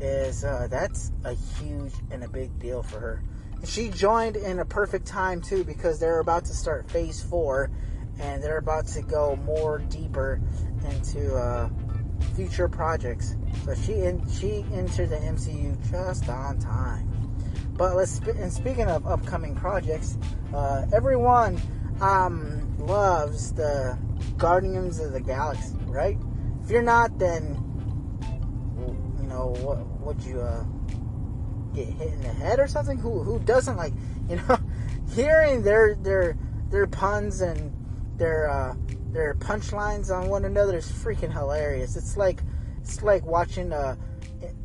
is 0.00 0.44
uh, 0.44 0.68
that's 0.70 1.12
a 1.24 1.34
huge 1.34 1.92
and 2.10 2.22
a 2.24 2.28
big 2.28 2.58
deal 2.58 2.82
for 2.82 3.00
her. 3.00 3.22
And 3.56 3.68
she 3.68 3.88
joined 3.88 4.36
in 4.36 4.60
a 4.60 4.64
perfect 4.64 5.06
time 5.06 5.40
too 5.40 5.64
because 5.64 5.98
they're 5.98 6.20
about 6.20 6.44
to 6.46 6.54
start 6.54 6.90
Phase 6.90 7.22
Four, 7.22 7.70
and 8.18 8.42
they're 8.42 8.58
about 8.58 8.86
to 8.88 9.02
go 9.02 9.36
more 9.36 9.78
deeper 9.78 10.40
into 10.90 11.34
uh, 11.34 11.68
future 12.34 12.68
projects. 12.68 13.36
So 13.64 13.74
she 13.74 13.94
in, 13.94 14.28
she 14.30 14.64
entered 14.72 15.10
the 15.10 15.16
MCU 15.16 15.90
just 15.90 16.28
on 16.28 16.58
time. 16.58 17.08
But 17.72 17.96
let's 17.96 18.18
and 18.20 18.52
speaking 18.52 18.86
of 18.86 19.06
upcoming 19.06 19.54
projects, 19.54 20.18
uh, 20.54 20.86
everyone 20.92 21.60
um, 22.00 22.67
loves 22.78 23.52
the 23.52 23.98
Guardians 24.36 25.00
of 25.00 25.12
the 25.12 25.20
Galaxy, 25.20 25.76
right? 25.86 26.18
If 26.62 26.70
you're 26.70 26.82
not, 26.82 27.18
then 27.18 27.54
you 29.20 29.26
know 29.26 29.54
what? 29.60 29.86
Would 30.00 30.22
you 30.22 30.40
uh, 30.40 30.64
get 31.74 31.86
hit 31.88 32.12
in 32.12 32.20
the 32.22 32.28
head 32.28 32.58
or 32.58 32.66
something? 32.66 32.98
Who 32.98 33.22
who 33.22 33.38
doesn't 33.40 33.76
like 33.76 33.92
you 34.28 34.36
know 34.36 34.58
hearing 35.14 35.62
their 35.62 35.94
their 35.94 36.36
their 36.70 36.86
puns 36.86 37.40
and 37.40 37.72
their 38.18 38.50
uh, 38.50 38.74
their 39.12 39.34
punchlines 39.34 40.10
on 40.10 40.28
one 40.28 40.44
another 40.44 40.76
is 40.76 40.90
freaking 40.90 41.32
hilarious. 41.32 41.96
It's 41.96 42.16
like 42.16 42.40
it's 42.80 43.02
like 43.02 43.24
watching 43.24 43.72
a 43.72 43.98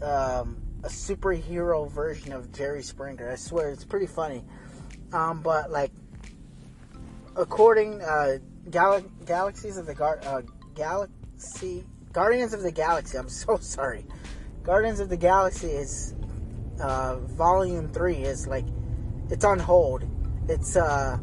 um, 0.01 0.61
a 0.83 0.89
superhero 0.89 1.89
version 1.89 2.33
of 2.33 2.51
Jerry 2.51 2.83
Springer. 2.83 3.31
I 3.31 3.35
swear 3.35 3.69
it's 3.69 3.85
pretty 3.85 4.07
funny. 4.07 4.43
Um, 5.13 5.41
but 5.41 5.71
like 5.71 5.91
according 7.35 8.01
uh, 8.01 8.37
Gal- 8.69 9.01
Galaxies 9.25 9.77
of 9.77 9.85
the 9.85 9.95
Gar- 9.95 10.19
uh, 10.23 10.41
Galaxy, 10.75 11.85
Guardians 12.11 12.53
of 12.53 12.61
the 12.61 12.71
Galaxy. 12.71 13.17
I'm 13.17 13.29
so 13.43 13.57
sorry. 13.57 14.05
Guardians 14.63 14.99
of 14.99 15.09
the 15.09 15.17
Galaxy 15.17 15.67
is 15.67 16.15
uh, 16.81 17.17
Volume 17.17 17.91
Three 17.91 18.17
is 18.17 18.47
like 18.47 18.65
it's 19.29 19.45
on 19.45 19.59
hold. 19.59 20.03
It's 20.47 20.75
uh, 20.75 21.17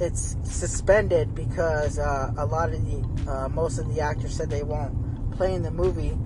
it's 0.00 0.36
suspended 0.44 1.34
because 1.34 1.98
uh, 1.98 2.32
a 2.36 2.46
lot 2.46 2.72
of 2.72 2.84
the 2.84 3.30
uh, 3.30 3.48
most 3.48 3.78
of 3.78 3.92
the 3.94 4.00
actors 4.00 4.36
said 4.36 4.50
they 4.50 4.62
won't 4.62 5.36
play 5.36 5.54
in 5.54 5.62
the 5.62 5.70
movie 5.70 6.16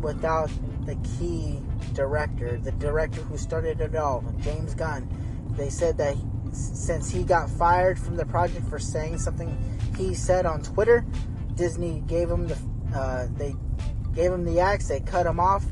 without 0.00 0.50
the 0.86 0.96
key 1.18 1.60
director, 1.92 2.58
the 2.58 2.72
director 2.72 3.20
who 3.22 3.36
started 3.36 3.80
it 3.80 3.94
all, 3.94 4.24
James 4.40 4.74
Gunn. 4.74 5.08
They 5.56 5.70
said 5.70 5.98
that 5.98 6.16
since 6.52 7.10
he 7.10 7.22
got 7.22 7.48
fired 7.50 7.98
from 7.98 8.16
the 8.16 8.26
project 8.26 8.68
for 8.68 8.78
saying 8.78 9.18
something 9.18 9.56
he 9.96 10.14
said 10.14 10.46
on 10.46 10.62
Twitter, 10.62 11.04
Disney 11.54 12.02
gave 12.06 12.30
him 12.30 12.48
the 12.48 12.58
uh, 12.94 13.28
they 13.36 13.54
gave 14.14 14.32
him 14.32 14.44
the 14.44 14.60
axe, 14.60 14.88
they 14.88 15.00
cut 15.00 15.26
him 15.26 15.38
off, 15.38 15.64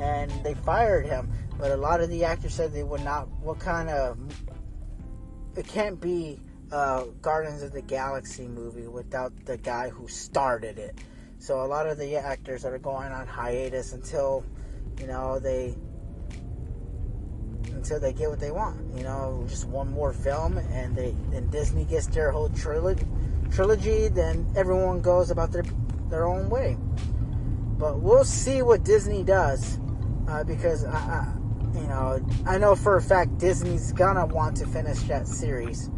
and 0.00 0.30
they 0.42 0.54
fired 0.54 1.06
him. 1.06 1.30
But 1.58 1.70
a 1.70 1.76
lot 1.76 2.00
of 2.00 2.10
the 2.10 2.24
actors 2.24 2.54
said 2.54 2.72
they 2.72 2.82
would 2.82 3.04
not. 3.04 3.28
What 3.40 3.60
kind 3.60 3.88
of 3.88 4.18
it 5.56 5.66
can't 5.68 6.00
be 6.00 6.40
a 6.72 7.04
Guardians 7.22 7.62
of 7.62 7.72
the 7.72 7.82
Galaxy 7.82 8.46
movie 8.46 8.88
without 8.88 9.32
the 9.44 9.56
guy 9.56 9.88
who 9.88 10.08
started 10.08 10.78
it. 10.78 10.98
So 11.38 11.62
a 11.62 11.66
lot 11.66 11.86
of 11.86 11.98
the 11.98 12.16
actors 12.16 12.64
are 12.64 12.78
going 12.78 13.12
on 13.12 13.26
hiatus 13.26 13.92
until 13.92 14.44
you 14.98 15.06
know 15.06 15.38
they 15.38 15.76
until 17.84 18.00
they 18.00 18.14
get 18.14 18.30
what 18.30 18.40
they 18.40 18.50
want. 18.50 18.96
You 18.96 19.04
know, 19.04 19.44
just 19.46 19.68
one 19.68 19.90
more 19.90 20.14
film, 20.14 20.56
and 20.56 20.96
they 20.96 21.10
and 21.36 21.50
Disney 21.50 21.84
gets 21.84 22.06
their 22.06 22.30
whole 22.30 22.48
trilogy. 22.48 23.06
Trilogy, 23.50 24.08
then 24.08 24.50
everyone 24.56 25.02
goes 25.02 25.30
about 25.30 25.52
their 25.52 25.64
their 26.08 26.26
own 26.26 26.48
way. 26.48 26.78
But 27.78 28.00
we'll 28.00 28.24
see 28.24 28.62
what 28.62 28.84
Disney 28.84 29.22
does, 29.22 29.78
uh, 30.28 30.44
because 30.44 30.84
I, 30.86 30.96
I, 30.96 31.34
you 31.74 31.86
know, 31.86 32.26
I 32.46 32.56
know 32.56 32.74
for 32.74 32.96
a 32.96 33.02
fact 33.02 33.36
Disney's 33.36 33.92
gonna 33.92 34.24
want 34.24 34.56
to 34.58 34.66
finish 34.66 35.00
that 35.02 35.28
series. 35.28 35.90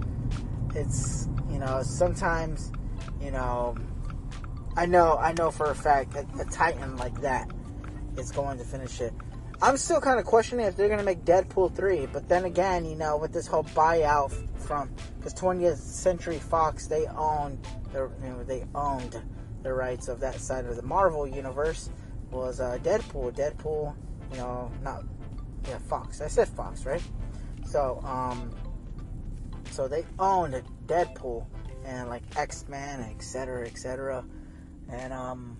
It's 0.74 1.28
you 1.48 1.60
know 1.60 1.82
sometimes, 1.84 2.72
you 3.20 3.30
know, 3.30 3.76
I 4.76 4.86
know 4.86 5.18
I 5.18 5.34
know 5.34 5.52
for 5.52 5.70
a 5.70 5.74
fact 5.76 6.16
a, 6.16 6.26
a 6.40 6.44
Titan 6.46 6.96
like 6.96 7.20
that 7.20 7.48
is 8.18 8.32
going 8.32 8.58
to 8.58 8.64
finish 8.64 9.00
it. 9.00 9.12
I'm 9.62 9.78
still 9.78 10.00
kind 10.00 10.18
of 10.18 10.26
questioning 10.26 10.66
if 10.66 10.76
they're 10.76 10.88
going 10.88 10.98
to 10.98 11.04
make 11.04 11.24
Deadpool 11.24 11.74
3, 11.74 12.06
but 12.06 12.28
then 12.28 12.44
again, 12.44 12.84
you 12.84 12.94
know, 12.94 13.16
with 13.16 13.32
this 13.32 13.46
whole 13.46 13.64
buyout 13.64 14.32
from 14.58 14.90
because 15.18 15.32
20th 15.34 15.78
Century 15.78 16.38
Fox, 16.38 16.86
they 16.86 17.06
owned 17.06 17.64
the 17.92 18.10
you 18.22 18.28
know, 18.28 18.44
they 18.44 18.64
owned 18.74 19.22
the 19.62 19.72
rights 19.72 20.08
of 20.08 20.20
that 20.20 20.40
side 20.40 20.66
of 20.66 20.76
the 20.76 20.82
Marvel 20.82 21.26
universe 21.26 21.90
was 22.30 22.60
uh, 22.60 22.78
Deadpool. 22.82 23.34
Deadpool, 23.34 23.94
you 24.32 24.36
know, 24.36 24.70
not 24.82 25.04
yeah, 25.66 25.78
Fox. 25.88 26.20
I 26.20 26.28
said 26.28 26.48
Fox, 26.48 26.84
right? 26.84 27.02
So, 27.64 28.00
um, 28.04 28.54
so 29.70 29.88
they 29.88 30.04
owned 30.18 30.62
Deadpool 30.86 31.46
and 31.84 32.08
like 32.08 32.22
X 32.36 32.66
Men, 32.68 33.00
etc., 33.00 33.66
etc., 33.66 34.24
and 34.88 35.12
um, 35.12 35.56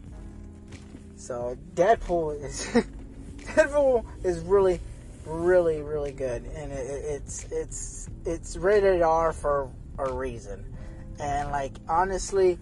so 1.17 1.57
Deadpool 1.75 2.45
is 2.45 2.69
Deadpool 3.47 4.05
is 4.25 4.41
really, 4.41 4.81
really, 5.25 5.83
really 5.83 6.13
good, 6.13 6.45
and 6.55 6.73
it, 6.73 6.87
it's 6.87 7.45
it's 7.51 8.09
it's 8.25 8.57
rated 8.57 9.03
R 9.03 9.33
for 9.33 9.71
a 9.99 10.13
reason. 10.13 10.65
And 11.19 11.51
like 11.51 11.73
honestly, 11.89 12.59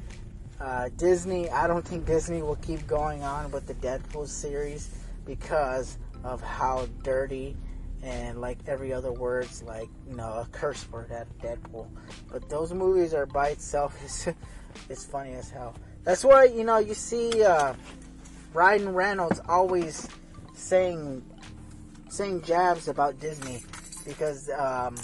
uh, 0.61 0.88
Disney, 0.97 1.51
I 1.51 1.66
don't 1.66 1.87
think 1.87 2.07
Disney 2.07 2.42
will 2.42 2.57
keep 2.57 2.87
going 2.87 3.23
on 3.23 3.51
with 3.51 3.66
the 3.66 3.75
Deadpool 3.75 4.29
series 4.29 4.90
because 5.25 5.99
of 6.23 6.40
how 6.40 6.87
dirty 7.03 7.57
and 8.03 8.40
like 8.40 8.59
every 8.66 8.92
other 8.92 9.12
word's 9.12 9.62
like 9.62 9.88
you 10.09 10.14
know 10.14 10.33
a 10.35 10.49
curse 10.53 10.90
word 10.90 11.11
at 11.11 11.27
Deadpool. 11.38 11.88
But 12.31 12.49
those 12.49 12.73
movies 12.73 13.14
are 13.14 13.27
by 13.27 13.49
itself 13.49 13.97
is 14.05 14.29
it's 14.88 15.05
funny 15.05 15.33
as 15.33 15.51
hell. 15.51 15.75
That's 16.05 16.25
why 16.25 16.44
you 16.44 16.64
know 16.64 16.79
you 16.79 16.94
see 16.94 17.42
uh, 17.42 17.75
Ryan 18.53 18.94
Reynolds 18.94 19.40
always 19.49 20.09
saying 20.55 21.23
saying 22.09 22.43
jabs 22.43 22.88
about 22.88 23.19
Disney 23.21 23.62
because 24.07 24.49
um, 24.51 24.97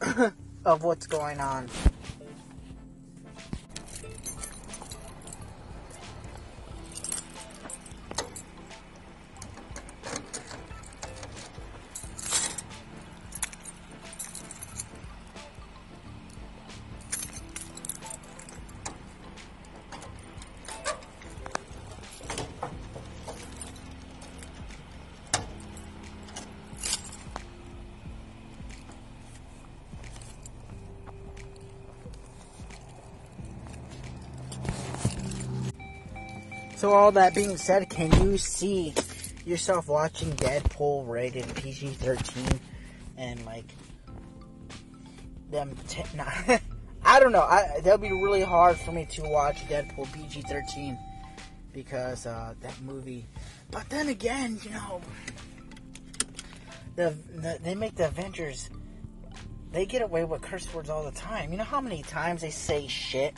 of 0.64 0.82
what's 0.82 1.06
going 1.06 1.38
on. 1.38 1.68
So 36.78 36.92
all 36.92 37.10
that 37.10 37.34
being 37.34 37.56
said, 37.56 37.90
can 37.90 38.12
you 38.22 38.38
see 38.38 38.94
yourself 39.44 39.88
watching 39.88 40.30
Deadpool 40.34 41.08
rated 41.08 41.52
PG-13 41.56 42.60
and 43.16 43.44
like 43.44 43.64
them? 45.50 45.74
T- 45.88 46.04
nah, 46.14 46.30
I 47.04 47.18
don't 47.18 47.32
know. 47.32 47.42
I, 47.42 47.80
that'll 47.82 47.98
be 47.98 48.12
really 48.12 48.42
hard 48.42 48.76
for 48.76 48.92
me 48.92 49.06
to 49.06 49.22
watch 49.22 49.66
Deadpool 49.66 50.12
PG-13 50.12 50.96
because 51.72 52.26
uh, 52.26 52.54
that 52.60 52.80
movie. 52.82 53.26
But 53.72 53.88
then 53.88 54.06
again, 54.06 54.60
you 54.62 54.70
know, 54.70 55.00
the, 56.94 57.16
the 57.34 57.58
they 57.60 57.74
make 57.74 57.96
the 57.96 58.06
Avengers. 58.06 58.70
They 59.72 59.84
get 59.84 60.00
away 60.00 60.22
with 60.22 60.42
curse 60.42 60.72
words 60.72 60.90
all 60.90 61.04
the 61.04 61.10
time. 61.10 61.50
You 61.50 61.58
know 61.58 61.64
how 61.64 61.80
many 61.80 62.04
times 62.04 62.42
they 62.42 62.50
say 62.50 62.86
shit 62.86 63.34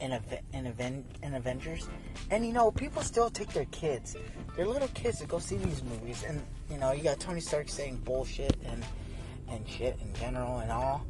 in, 0.00 0.18
in, 0.52 1.04
in 1.22 1.34
Avengers. 1.34 1.88
And 2.30 2.46
you 2.46 2.52
know, 2.52 2.70
people 2.70 3.02
still 3.02 3.30
take 3.30 3.52
their 3.52 3.66
kids, 3.66 4.16
their 4.56 4.66
little 4.66 4.88
kids, 4.88 5.18
to 5.18 5.26
go 5.26 5.38
see 5.38 5.56
these 5.56 5.82
movies. 5.82 6.24
And 6.26 6.42
you 6.70 6.78
know, 6.78 6.92
you 6.92 7.02
got 7.02 7.20
Tony 7.20 7.40
Stark 7.40 7.68
saying 7.68 7.96
bullshit 8.04 8.56
and 8.66 8.84
and 9.48 9.68
shit 9.68 9.98
in 10.00 10.12
general 10.14 10.58
and 10.58 10.70
all. 10.70 11.04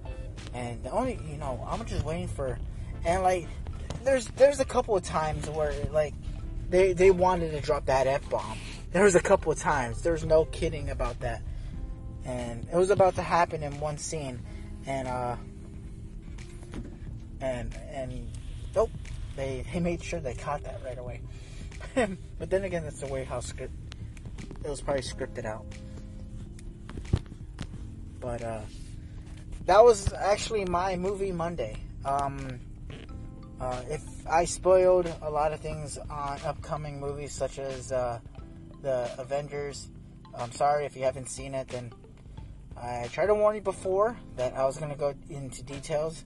And 0.55 0.83
the 0.83 0.91
only, 0.91 1.19
you 1.31 1.37
know, 1.37 1.65
I'm 1.69 1.85
just 1.85 2.05
waiting 2.05 2.29
for, 2.29 2.59
and 3.05 3.23
like, 3.23 3.47
there's 4.05 4.27
there's 4.29 4.61
a 4.61 4.65
couple 4.65 4.97
of 4.97 5.03
times 5.03 5.49
where 5.51 5.73
like 5.93 6.15
they 6.69 6.93
they 6.93 7.11
wanted 7.11 7.51
to 7.53 7.61
drop 7.61 7.87
that 7.87 8.07
f 8.07 8.29
bomb. 8.31 8.59
There 8.93 9.05
was 9.05 9.15
a 9.15 9.21
couple 9.21 9.53
of 9.53 9.59
times. 9.59 10.03
There's 10.03 10.25
no 10.25 10.47
kidding 10.47 10.91
about 10.91 11.21
that, 11.21 11.43
and 12.25 12.67
it 12.73 12.77
was 12.77 12.91
about 12.91 13.17
to 13.17 13.23
happen 13.23 13.63
in 13.63 13.79
one 13.79 13.99
scene, 13.99 14.41
and 14.87 15.07
uh, 15.07 15.37
and 17.41 17.75
and 17.93 18.31
Nope. 18.75 18.91
They 19.37 19.65
they 19.73 19.81
made 19.81 20.03
sure 20.03 20.21
they 20.21 20.35
caught 20.35 20.63
that 20.65 20.81
right 20.85 20.99
away. 20.99 21.21
but 22.39 22.51
then 22.51 22.65
again, 22.65 22.85
that's 22.85 23.01
the 23.01 23.07
way 23.07 23.25
how 23.25 23.41
script 23.41 23.73
it 24.65 24.69
was 24.69 24.81
probably 24.81 25.03
scripted 25.03 25.45
out. 25.45 25.65
But 28.21 28.43
uh, 28.43 28.61
that 29.67 29.83
was 29.83 30.13
actually 30.13 30.65
my 30.65 30.97
movie 30.97 31.33
Monday. 31.33 31.77
Um, 32.05 32.61
uh, 33.61 33.83
if 33.89 34.03
I 34.27 34.45
spoiled 34.45 35.13
a 35.23 35.31
lot 35.31 35.53
of 35.53 35.61
things 35.61 35.99
on 35.99 36.39
upcoming 36.45 36.99
movies 37.01 37.33
such 37.33 37.59
as 37.59 37.93
uh, 37.93 38.21
the 38.83 39.11
Avengers, 39.19 39.89
I'm 40.35 40.53
sorry 40.53 40.87
if 40.87 40.97
you 40.97 41.03
haven't 41.03 41.29
seen 41.29 41.55
it. 41.55 41.69
Then 41.69 41.93
I 42.77 43.09
tried 43.13 43.27
to 43.27 43.35
warn 43.35 43.57
you 43.57 43.61
before 43.61 44.17
that 44.37 44.55
I 44.55 44.65
was 44.65 44.79
going 44.79 44.91
to 44.91 44.99
go 44.99 45.15
into 45.29 45.63
details. 45.63 46.25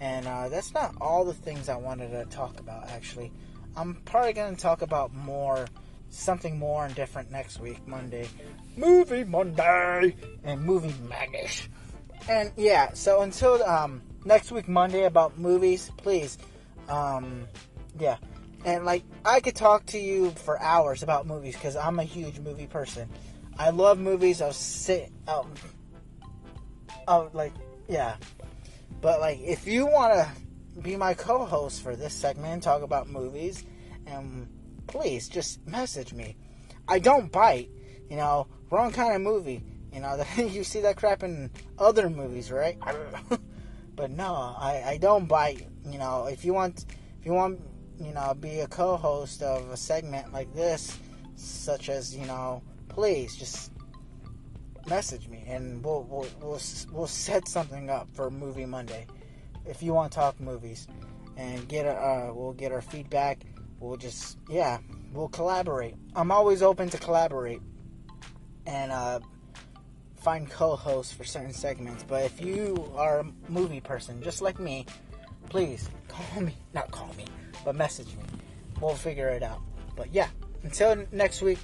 And 0.00 0.26
uh, 0.26 0.48
that's 0.48 0.72
not 0.72 0.94
all 1.00 1.24
the 1.24 1.34
things 1.34 1.68
I 1.68 1.76
wanted 1.76 2.10
to 2.10 2.24
talk 2.26 2.60
about, 2.60 2.88
actually. 2.88 3.32
I'm 3.76 3.96
probably 4.04 4.32
going 4.32 4.54
to 4.54 4.60
talk 4.60 4.82
about 4.82 5.14
more, 5.14 5.66
something 6.10 6.58
more 6.58 6.86
and 6.86 6.94
different 6.94 7.30
next 7.30 7.60
week, 7.60 7.86
Monday. 7.86 8.28
Movie 8.76 9.24
Monday! 9.24 10.14
And 10.44 10.62
Movie 10.62 10.94
Madness. 11.08 11.68
And 12.28 12.52
yeah, 12.56 12.92
so 12.92 13.22
until 13.22 13.62
um, 13.64 14.02
next 14.24 14.52
week, 14.52 14.68
Monday, 14.68 15.04
about 15.04 15.38
movies, 15.38 15.90
please, 15.96 16.38
um, 16.88 17.46
yeah. 17.98 18.16
And 18.64 18.84
like, 18.84 19.04
I 19.24 19.40
could 19.40 19.54
talk 19.54 19.86
to 19.86 19.98
you 19.98 20.30
for 20.30 20.60
hours 20.60 21.02
about 21.02 21.26
movies 21.26 21.54
because 21.54 21.76
I'm 21.76 21.98
a 21.98 22.04
huge 22.04 22.38
movie 22.40 22.66
person. 22.66 23.08
I 23.58 23.70
love 23.70 23.98
movies. 23.98 24.42
I'll 24.42 24.52
sit, 24.52 25.10
um, 25.26 25.52
oh, 27.06 27.30
like, 27.32 27.52
yeah. 27.88 28.16
But 29.00 29.20
like, 29.20 29.40
if 29.40 29.66
you 29.66 29.86
want 29.86 30.14
to 30.14 30.80
be 30.80 30.96
my 30.96 31.14
co-host 31.14 31.82
for 31.82 31.96
this 31.96 32.14
segment 32.14 32.54
and 32.54 32.62
talk 32.62 32.82
about 32.82 33.08
movies 33.08 33.64
and 34.06 34.48
please 34.86 35.28
just 35.28 35.64
message 35.66 36.12
me. 36.12 36.36
I 36.86 36.98
don't 36.98 37.30
bite. 37.30 37.70
You 38.08 38.16
know, 38.16 38.46
wrong 38.70 38.90
kind 38.90 39.14
of 39.14 39.20
movie. 39.20 39.62
You 39.92 40.00
know, 40.00 40.22
you 40.36 40.64
see 40.64 40.80
that 40.80 40.96
crap 40.96 41.22
in 41.22 41.50
other 41.78 42.10
movies, 42.10 42.50
right? 42.50 42.78
but 43.96 44.10
no, 44.10 44.56
I, 44.58 44.82
I 44.86 44.98
don't 44.98 45.26
bite. 45.26 45.66
You 45.86 45.98
know, 45.98 46.26
if 46.26 46.44
you 46.44 46.54
want, 46.54 46.86
if 47.20 47.26
you 47.26 47.32
want, 47.32 47.60
you 48.00 48.12
know, 48.12 48.34
be 48.34 48.60
a 48.60 48.66
co-host 48.66 49.42
of 49.42 49.70
a 49.70 49.76
segment 49.76 50.32
like 50.32 50.52
this, 50.54 50.98
such 51.36 51.88
as 51.88 52.16
you 52.16 52.26
know, 52.26 52.62
please 52.88 53.36
just 53.36 53.72
message 54.88 55.28
me 55.28 55.44
and 55.46 55.84
we'll 55.84 56.04
we'll 56.04 56.26
we'll, 56.40 56.60
we'll 56.92 57.06
set 57.06 57.46
something 57.46 57.90
up 57.90 58.08
for 58.12 58.30
Movie 58.30 58.66
Monday. 58.66 59.06
If 59.66 59.82
you 59.82 59.92
want 59.92 60.12
to 60.12 60.16
talk 60.16 60.40
movies 60.40 60.88
and 61.36 61.68
get 61.68 61.86
uh 61.86 62.32
we'll 62.34 62.54
get 62.54 62.72
our 62.72 62.80
feedback. 62.82 63.44
We'll 63.80 63.96
just 63.96 64.38
yeah, 64.48 64.78
we'll 65.12 65.28
collaborate. 65.28 65.94
I'm 66.16 66.30
always 66.30 66.62
open 66.62 66.88
to 66.90 66.98
collaborate 66.98 67.60
and 68.66 68.90
uh 68.90 69.20
find 70.16 70.50
co-hosts 70.50 71.12
for 71.12 71.24
certain 71.24 71.52
segments. 71.52 72.02
But 72.02 72.24
if 72.24 72.40
you 72.40 72.90
are 72.96 73.20
a 73.20 73.32
movie 73.48 73.80
person 73.80 74.22
just 74.22 74.42
like 74.42 74.58
me, 74.58 74.86
please 75.48 75.88
call 76.08 76.42
me, 76.42 76.56
not 76.74 76.90
call 76.90 77.12
me, 77.16 77.24
but 77.64 77.74
message 77.74 78.08
me. 78.08 78.24
We'll 78.80 78.94
figure 78.94 79.28
it 79.28 79.42
out. 79.42 79.60
But 79.96 80.12
yeah, 80.12 80.28
until 80.62 81.04
next 81.12 81.42
week, 81.42 81.58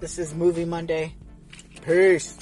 this 0.00 0.18
is 0.18 0.34
Movie 0.34 0.64
Monday. 0.64 1.14
Peace. 1.86 2.38